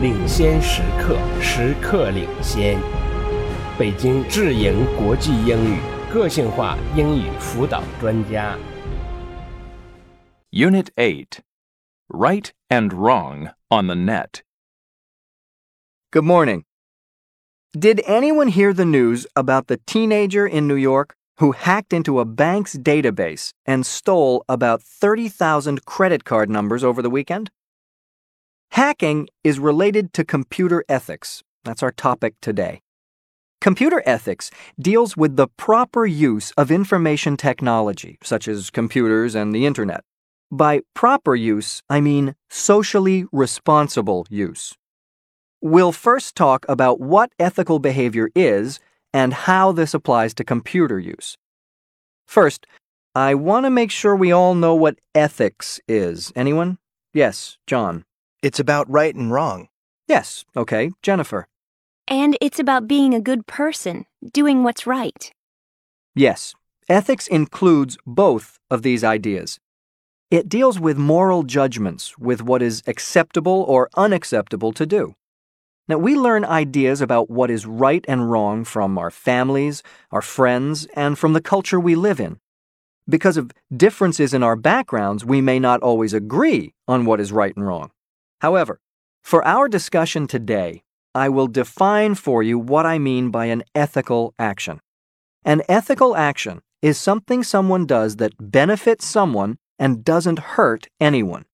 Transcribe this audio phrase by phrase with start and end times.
[0.00, 2.78] 领先时刻，时刻领先。
[3.78, 5.78] 北京智盈国际英语
[6.12, 8.56] 个性化英语辅导专家。
[10.50, 11.40] Unit 8
[12.08, 14.42] Right and Wrong on the Net.
[16.10, 16.64] Good morning.
[17.72, 22.24] Did anyone hear the news about the teenager in New York who hacked into a
[22.24, 27.50] bank's database and stole about 30,000 credit card numbers over the weekend?
[28.70, 31.42] Hacking is related to computer ethics.
[31.64, 32.80] That's our topic today.
[33.60, 39.66] Computer ethics deals with the proper use of information technology, such as computers and the
[39.66, 40.04] Internet.
[40.50, 44.74] By proper use, I mean socially responsible use.
[45.60, 48.78] We'll first talk about what ethical behavior is
[49.12, 51.36] and how this applies to computer use.
[52.26, 52.66] First,
[53.14, 56.32] I want to make sure we all know what ethics is.
[56.36, 56.78] Anyone?
[57.12, 58.04] Yes, John.
[58.40, 59.68] It's about right and wrong.
[60.06, 61.48] Yes, okay, Jennifer.
[62.06, 65.32] And it's about being a good person, doing what's right.
[66.14, 66.54] Yes,
[66.88, 69.58] ethics includes both of these ideas.
[70.30, 75.14] It deals with moral judgments, with what is acceptable or unacceptable to do.
[75.88, 80.86] Now, we learn ideas about what is right and wrong from our families, our friends,
[80.94, 82.38] and from the culture we live in.
[83.08, 87.56] Because of differences in our backgrounds, we may not always agree on what is right
[87.56, 87.90] and wrong.
[88.40, 88.80] However,
[89.22, 90.82] for our discussion today,
[91.14, 94.80] I will define for you what I mean by an ethical action.
[95.44, 101.44] An ethical action is something someone does that benefits someone and doesn't hurt anyone.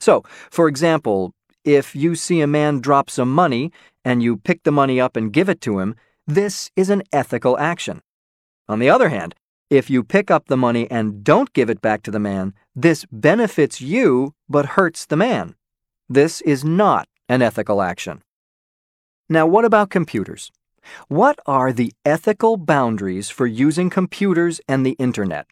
[0.00, 3.70] So, for example, if you see a man drop some money
[4.04, 5.94] and you pick the money up and give it to him,
[6.26, 8.02] this is an ethical action.
[8.68, 9.34] On the other hand,
[9.70, 13.04] if you pick up the money and don't give it back to the man, this
[13.10, 15.54] benefits you but hurts the man.
[16.12, 18.20] This is not an ethical action.
[19.30, 20.52] Now, what about computers?
[21.08, 25.46] What are the ethical boundaries for using computers and the internet?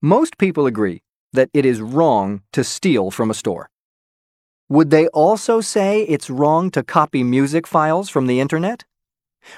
[0.00, 3.70] Most people agree that it is wrong to steal from a store.
[4.68, 8.84] Would they also say it's wrong to copy music files from the internet?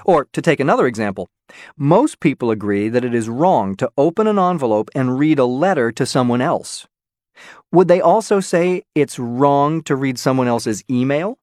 [0.06, 1.28] Or, to take another example,
[1.76, 5.92] most people agree that it is wrong to open an envelope and read a letter
[5.92, 6.86] to someone else.
[7.72, 11.38] Would they also say it's wrong to read someone else's email?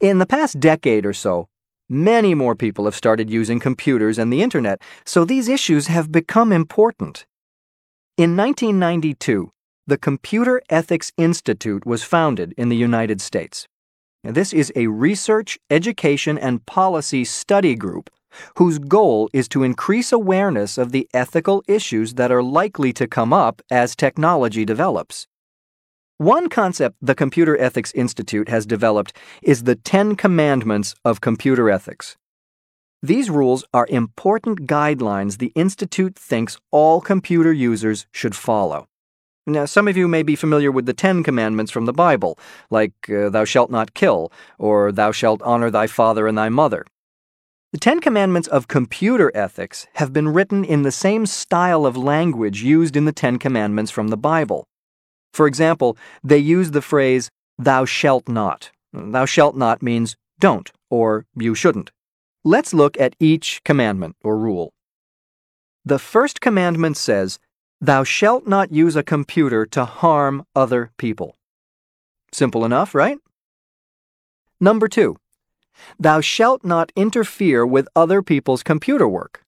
[0.00, 1.48] In the past decade or so,
[1.88, 6.52] many more people have started using computers and the internet, so these issues have become
[6.52, 7.26] important.
[8.16, 9.50] In 1992,
[9.86, 13.66] the Computer Ethics Institute was founded in the United States.
[14.22, 18.10] This is a research, education, and policy study group
[18.56, 23.32] whose goal is to increase awareness of the ethical issues that are likely to come
[23.32, 25.26] up as technology develops.
[26.18, 32.16] One concept the Computer Ethics Institute has developed is the Ten Commandments of Computer Ethics.
[33.00, 38.88] These rules are important guidelines the Institute thinks all computer users should follow.
[39.46, 42.36] Now, some of you may be familiar with the Ten Commandments from the Bible,
[42.68, 46.84] like uh, Thou shalt not kill, or Thou shalt honor thy father and thy mother.
[47.70, 52.62] The Ten Commandments of computer ethics have been written in the same style of language
[52.62, 54.66] used in the Ten Commandments from the Bible.
[55.34, 58.70] For example, they use the phrase, Thou shalt not.
[58.94, 61.90] Thou shalt not means don't, or you shouldn't.
[62.42, 64.72] Let's look at each commandment or rule.
[65.84, 67.38] The first commandment says,
[67.82, 71.36] Thou shalt not use a computer to harm other people.
[72.32, 73.18] Simple enough, right?
[74.58, 75.18] Number two,
[75.98, 79.42] Thou shalt not interfere with other people's computer work.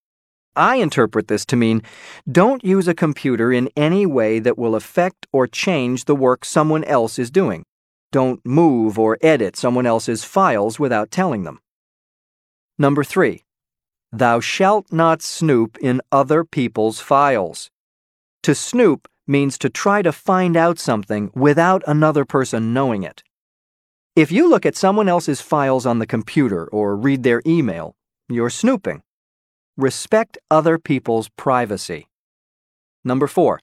[0.56, 1.82] I interpret this to mean
[2.30, 6.84] don't use a computer in any way that will affect or change the work someone
[6.84, 7.64] else is doing.
[8.12, 11.60] Don't move or edit someone else's files without telling them.
[12.78, 13.44] Number three,
[14.12, 17.70] Thou shalt not snoop in other people's files.
[18.42, 23.22] To snoop means to try to find out something without another person knowing it.
[24.20, 27.94] If you look at someone else's files on the computer or read their email,
[28.28, 29.02] you're snooping.
[29.78, 32.06] Respect other people's privacy.
[33.02, 33.60] Number four,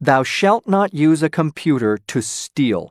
[0.00, 2.88] thou shalt not use a computer to steal.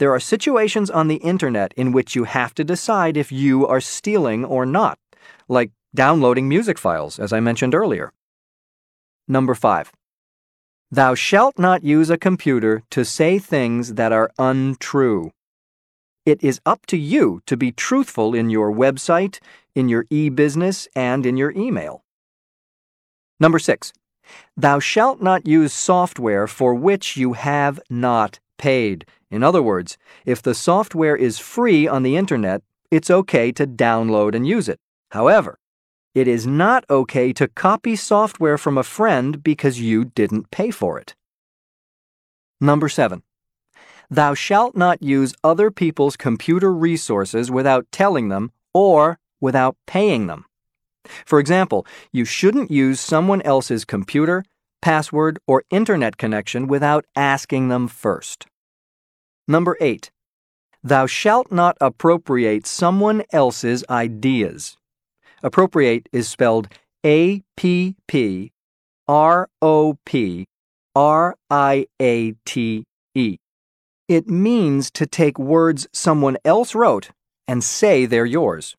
[0.00, 3.80] There are situations on the internet in which you have to decide if you are
[3.80, 4.98] stealing or not,
[5.48, 8.12] like downloading music files, as I mentioned earlier.
[9.28, 9.92] Number five,
[10.90, 15.30] thou shalt not use a computer to say things that are untrue.
[16.24, 19.40] It is up to you to be truthful in your website,
[19.74, 22.04] in your e business, and in your email.
[23.40, 23.92] Number six,
[24.56, 29.04] thou shalt not use software for which you have not paid.
[29.32, 34.36] In other words, if the software is free on the internet, it's okay to download
[34.36, 34.78] and use it.
[35.10, 35.58] However,
[36.14, 41.00] it is not okay to copy software from a friend because you didn't pay for
[41.00, 41.16] it.
[42.60, 43.22] Number 7.
[44.12, 50.44] Thou shalt not use other people's computer resources without telling them or without paying them.
[51.24, 54.44] For example, you shouldn't use someone else's computer,
[54.82, 58.44] password, or internet connection without asking them first.
[59.48, 60.10] Number 8.
[60.84, 64.76] Thou shalt not appropriate someone else's ideas.
[65.42, 66.68] Appropriate is spelled
[67.02, 68.52] A P P
[69.08, 70.44] R O P
[70.94, 72.84] R I A T
[73.14, 73.38] E.
[74.08, 77.10] It means to take words someone else wrote
[77.46, 78.76] and say they're yours.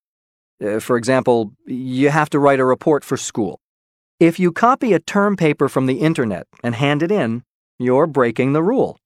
[0.63, 3.59] Uh, for example, you have to write a report for school.
[4.19, 7.43] If you copy a term paper from the internet and hand it in,
[7.79, 8.99] you're breaking the rule.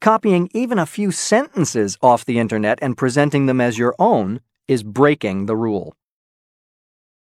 [0.00, 4.82] Copying even a few sentences off the internet and presenting them as your own is
[4.82, 5.94] breaking the rule.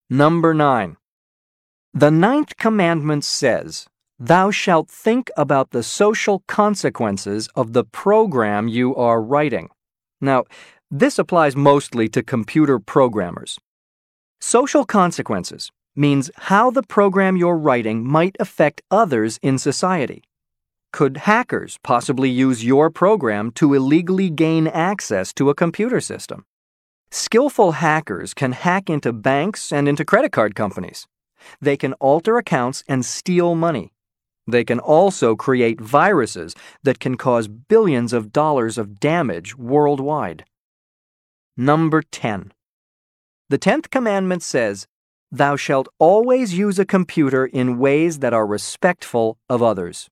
[0.09, 0.97] Number 9.
[1.93, 3.87] The ninth commandment says,
[4.18, 9.68] Thou shalt think about the social consequences of the program you are writing.
[10.22, 10.44] Now,
[10.90, 13.58] this applies mostly to computer programmers.
[14.40, 20.22] Social consequences means how the program you're writing might affect others in society.
[20.92, 26.46] Could hackers possibly use your program to illegally gain access to a computer system?
[27.10, 31.06] Skillful hackers can hack into banks and into credit card companies.
[31.60, 33.92] They can alter accounts and steal money.
[34.46, 40.44] They can also create viruses that can cause billions of dollars of damage worldwide.
[41.56, 42.52] Number 10.
[43.48, 44.87] The tenth commandment says,
[45.32, 50.08] Thou shalt always use a computer in ways that are respectful of others.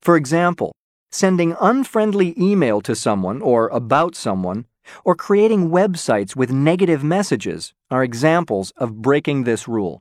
[0.00, 0.72] For example,
[1.10, 4.66] sending unfriendly email to someone or about someone
[5.04, 10.00] or creating websites with negative messages are examples of breaking this rule.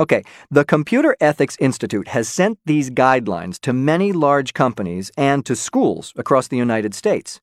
[0.00, 5.54] Okay, the Computer Ethics Institute has sent these guidelines to many large companies and to
[5.54, 7.40] schools across the United States.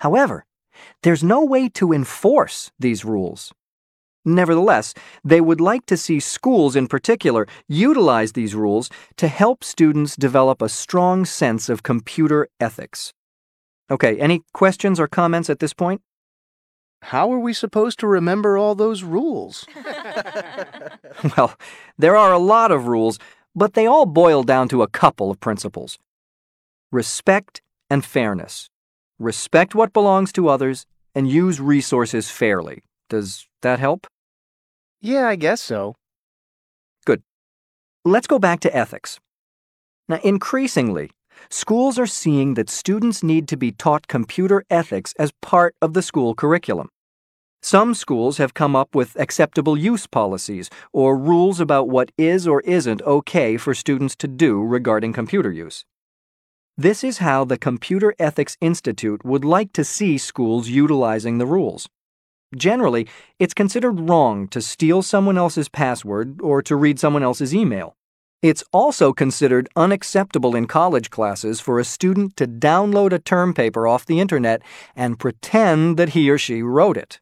[0.00, 0.44] However,
[1.02, 3.52] there's no way to enforce these rules.
[4.22, 4.92] Nevertheless,
[5.24, 10.60] they would like to see schools in particular utilize these rules to help students develop
[10.60, 13.14] a strong sense of computer ethics.
[13.90, 16.02] Okay, any questions or comments at this point?
[17.02, 19.66] How are we supposed to remember all those rules?
[21.36, 21.54] well,
[21.96, 23.18] there are a lot of rules,
[23.54, 25.98] but they all boil down to a couple of principles
[26.90, 27.60] respect
[27.90, 28.70] and fairness.
[29.18, 32.82] Respect what belongs to others and use resources fairly.
[33.08, 34.06] Does that help?
[35.00, 35.94] Yeah, I guess so.
[37.04, 37.22] Good.
[38.04, 39.18] Let's go back to ethics.
[40.08, 41.10] Now, increasingly,
[41.50, 46.02] schools are seeing that students need to be taught computer ethics as part of the
[46.02, 46.88] school curriculum.
[47.62, 52.60] Some schools have come up with acceptable use policies or rules about what is or
[52.60, 55.84] isn't okay for students to do regarding computer use.
[56.76, 61.88] This is how the Computer Ethics Institute would like to see schools utilizing the rules.
[62.56, 63.08] Generally,
[63.40, 67.96] it's considered wrong to steal someone else's password or to read someone else's email.
[68.40, 73.88] It's also considered unacceptable in college classes for a student to download a term paper
[73.88, 74.62] off the internet
[74.94, 77.18] and pretend that he or she wrote it.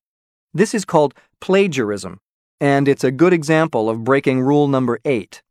[0.53, 2.21] This is called plagiarism,
[2.61, 5.43] and it's a good example of breaking rule number eight.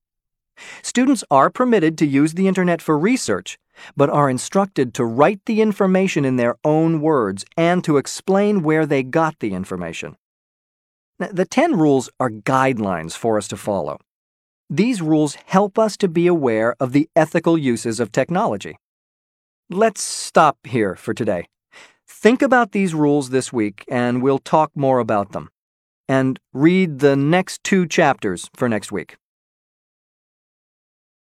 [0.84, 3.58] Students are permitted to use the internet for research,
[3.98, 8.86] but are instructed to write the information in their own words and to explain where
[8.86, 10.16] they got the information.
[11.18, 14.00] The 10 rules are guidelines for us to follow.
[14.70, 18.78] These rules help us to be aware of the ethical uses of technology.
[19.70, 21.48] Let's stop here for today.
[22.08, 25.50] Think about these rules this week and we'll talk more about them.
[26.08, 29.18] And read the next two chapters for next week.